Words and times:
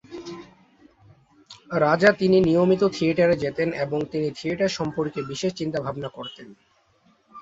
রাজা 1.79 2.09
তিনি 2.11 2.37
নিয়মিত 2.41 2.83
থিয়েটারে 2.93 3.35
যেতেন 3.35 3.69
এবং 3.85 3.99
তিনি 4.11 4.27
থিয়েটার 4.37 4.75
সম্পর্কে 4.77 5.19
বিশেষ 5.23 5.51
চিন্তা 5.53 5.79
ভাবনা 5.81 6.09
করতেন। 6.09 6.47